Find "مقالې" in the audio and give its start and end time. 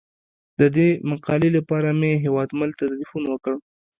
1.09-1.49